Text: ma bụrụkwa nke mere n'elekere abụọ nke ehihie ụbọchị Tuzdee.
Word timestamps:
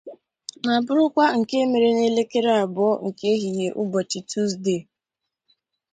ma 0.65 0.73
bụrụkwa 0.85 1.25
nke 1.39 1.57
mere 1.71 1.89
n'elekere 1.97 2.51
abụọ 2.63 2.89
nke 3.07 3.25
ehihie 3.33 3.69
ụbọchị 3.81 4.19
Tuzdee. 4.29 4.81